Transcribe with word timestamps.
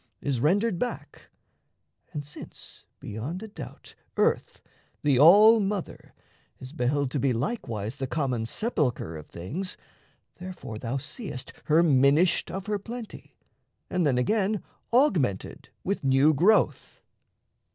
Is 0.19 0.41
rendered 0.41 0.79
back; 0.79 1.29
and 2.11 2.25
since, 2.25 2.85
beyond 2.99 3.43
a 3.43 3.47
doubt, 3.47 3.93
Earth, 4.17 4.59
the 5.03 5.19
all 5.19 5.59
mother, 5.59 6.15
is 6.59 6.73
beheld 6.73 7.11
to 7.11 7.19
be 7.19 7.33
Likewise 7.33 7.97
the 7.97 8.07
common 8.07 8.47
sepulchre 8.47 9.15
of 9.15 9.27
things, 9.27 9.77
Therefore 10.37 10.79
thou 10.79 10.97
seest 10.97 11.53
her 11.65 11.83
minished 11.83 12.49
of 12.49 12.65
her 12.65 12.79
plenty, 12.79 13.35
And 13.91 14.03
then 14.03 14.17
again 14.17 14.63
augmented 14.91 15.69
with 15.83 16.03
new 16.03 16.33
growth. 16.33 16.99